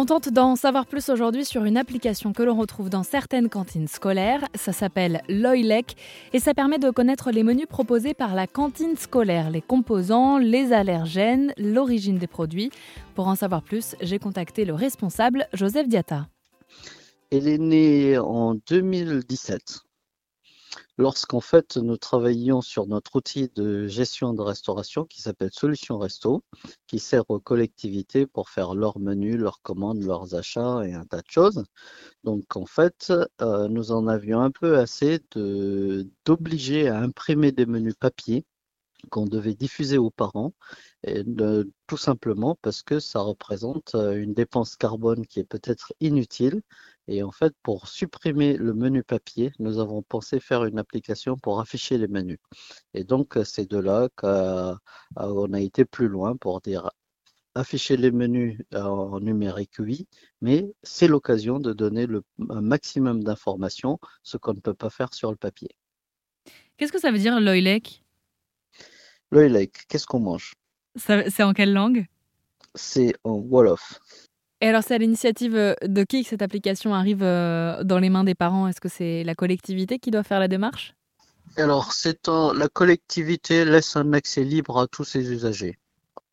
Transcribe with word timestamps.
On 0.00 0.06
tente 0.06 0.30
d'en 0.30 0.56
savoir 0.56 0.86
plus 0.86 1.10
aujourd'hui 1.10 1.44
sur 1.44 1.66
une 1.66 1.76
application 1.76 2.32
que 2.32 2.42
l'on 2.42 2.56
retrouve 2.56 2.88
dans 2.88 3.02
certaines 3.02 3.50
cantines 3.50 3.86
scolaires. 3.86 4.48
Ça 4.54 4.72
s'appelle 4.72 5.20
Loilec 5.28 5.94
et 6.32 6.38
ça 6.38 6.54
permet 6.54 6.78
de 6.78 6.88
connaître 6.88 7.30
les 7.30 7.42
menus 7.42 7.66
proposés 7.66 8.14
par 8.14 8.34
la 8.34 8.46
cantine 8.46 8.96
scolaire, 8.96 9.50
les 9.50 9.60
composants, 9.60 10.38
les 10.38 10.72
allergènes, 10.72 11.52
l'origine 11.58 12.16
des 12.16 12.26
produits. 12.26 12.70
Pour 13.14 13.28
en 13.28 13.34
savoir 13.34 13.62
plus, 13.62 13.94
j'ai 14.00 14.18
contacté 14.18 14.64
le 14.64 14.72
responsable, 14.72 15.46
Joseph 15.52 15.86
Diata. 15.86 16.28
Elle 17.30 17.46
est 17.46 17.58
née 17.58 18.16
en 18.16 18.54
2017 18.54 19.80
lorsqu'en 20.98 21.40
fait 21.40 21.76
nous 21.76 21.96
travaillions 21.96 22.60
sur 22.60 22.86
notre 22.86 23.16
outil 23.16 23.50
de 23.54 23.86
gestion 23.86 24.34
de 24.34 24.42
restauration 24.42 25.04
qui 25.04 25.22
s'appelle 25.22 25.50
Solution 25.52 25.98
Resto, 25.98 26.42
qui 26.86 26.98
sert 26.98 27.24
aux 27.30 27.40
collectivités 27.40 28.26
pour 28.26 28.50
faire 28.50 28.74
leurs 28.74 28.98
menus, 28.98 29.36
leurs 29.36 29.62
commandes, 29.62 30.02
leurs 30.02 30.34
achats 30.34 30.82
et 30.86 30.94
un 30.94 31.04
tas 31.04 31.22
de 31.22 31.30
choses. 31.30 31.64
Donc 32.24 32.56
en 32.56 32.66
fait, 32.66 33.12
euh, 33.40 33.68
nous 33.68 33.92
en 33.92 34.06
avions 34.06 34.40
un 34.40 34.50
peu 34.50 34.78
assez 34.78 35.20
d'obliger 36.24 36.88
à 36.88 36.98
imprimer 36.98 37.52
des 37.52 37.66
menus 37.66 37.94
papier 37.98 38.44
qu'on 39.10 39.24
devait 39.24 39.54
diffuser 39.54 39.98
aux 39.98 40.10
parents, 40.10 40.52
et 41.04 41.24
tout 41.86 41.96
simplement 41.96 42.58
parce 42.60 42.82
que 42.82 43.00
ça 43.00 43.20
représente 43.20 43.94
euh, 43.94 44.22
une 44.22 44.34
dépense 44.34 44.76
carbone 44.76 45.26
qui 45.26 45.40
est 45.40 45.44
peut-être 45.44 45.94
inutile. 46.00 46.60
Et 47.10 47.24
en 47.24 47.32
fait, 47.32 47.52
pour 47.64 47.88
supprimer 47.88 48.56
le 48.56 48.72
menu 48.72 49.02
papier, 49.02 49.50
nous 49.58 49.80
avons 49.80 50.00
pensé 50.00 50.38
faire 50.38 50.64
une 50.64 50.78
application 50.78 51.36
pour 51.36 51.58
afficher 51.58 51.98
les 51.98 52.06
menus. 52.06 52.38
Et 52.94 53.02
donc, 53.02 53.36
c'est 53.44 53.68
de 53.68 53.78
là 53.78 54.08
qu'on 54.14 55.52
a 55.52 55.60
été 55.60 55.84
plus 55.84 56.06
loin 56.06 56.36
pour 56.36 56.60
dire 56.60 56.88
afficher 57.56 57.96
les 57.96 58.12
menus 58.12 58.62
en 58.72 59.18
numérique, 59.18 59.74
oui, 59.80 60.06
mais 60.40 60.72
c'est 60.84 61.08
l'occasion 61.08 61.58
de 61.58 61.72
donner 61.72 62.06
le 62.06 62.22
un 62.48 62.60
maximum 62.60 63.24
d'informations, 63.24 63.98
ce 64.22 64.36
qu'on 64.36 64.54
ne 64.54 64.60
peut 64.60 64.74
pas 64.74 64.88
faire 64.88 65.12
sur 65.12 65.32
le 65.32 65.36
papier. 65.36 65.70
Qu'est-ce 66.76 66.92
que 66.92 67.00
ça 67.00 67.10
veut 67.10 67.18
dire 67.18 67.40
l'oilec 67.40 68.04
L'oilec, 69.32 69.84
qu'est-ce 69.88 70.06
qu'on 70.06 70.20
mange? 70.20 70.54
C'est 70.94 71.42
en 71.42 71.54
quelle 71.54 71.72
langue? 71.72 72.06
C'est 72.76 73.14
en 73.24 73.32
Wolof. 73.32 73.98
Et 74.60 74.68
alors, 74.68 74.82
c'est 74.82 74.94
à 74.94 74.98
l'initiative 74.98 75.56
euh, 75.56 75.74
de 75.82 76.04
qui 76.04 76.22
que 76.22 76.28
cette 76.28 76.42
application 76.42 76.94
arrive 76.94 77.22
euh, 77.22 77.82
dans 77.82 77.98
les 77.98 78.10
mains 78.10 78.24
des 78.24 78.34
parents? 78.34 78.68
Est-ce 78.68 78.80
que 78.80 78.90
c'est 78.90 79.24
la 79.24 79.34
collectivité 79.34 79.98
qui 79.98 80.10
doit 80.10 80.22
faire 80.22 80.38
la 80.38 80.48
démarche? 80.48 80.94
Alors, 81.56 81.92
c'est 81.92 82.28
la 82.28 82.68
collectivité 82.68 83.64
laisse 83.64 83.96
un 83.96 84.12
accès 84.12 84.44
libre 84.44 84.78
à 84.78 84.86
tous 84.86 85.04
ses 85.04 85.32
usagers. 85.32 85.78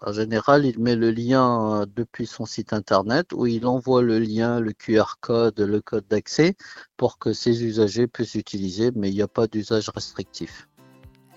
En 0.02 0.14
général, 0.14 0.66
il 0.66 0.78
met 0.80 0.96
le 0.96 1.10
lien 1.10 1.82
euh, 1.82 1.86
depuis 1.96 2.28
son 2.28 2.46
site 2.46 2.74
internet 2.74 3.34
où 3.34 3.48
il 3.48 3.66
envoie 3.66 4.04
le 4.04 4.20
lien, 4.20 4.60
le 4.60 4.74
QR 4.74 5.16
code, 5.22 5.60
le 5.60 5.82
code 5.82 6.06
d'accès 6.08 6.56
pour 6.98 7.18
que 7.18 7.34
ses 7.34 7.64
usagers 7.64 8.08
puissent 8.08 8.36
utiliser, 8.36 8.92
mais 8.94 9.10
il 9.10 9.16
n'y 9.16 9.24
a 9.24 9.28
pas 9.28 9.48
d'usage 9.48 9.90
restrictif. 9.90 10.68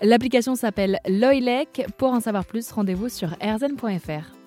L'application 0.01 0.55
s'appelle 0.55 0.99
Loilec. 1.07 1.87
Pour 1.97 2.09
en 2.09 2.19
savoir 2.19 2.45
plus, 2.45 2.71
rendez-vous 2.71 3.09
sur 3.09 3.35
erzen.fr. 3.39 4.40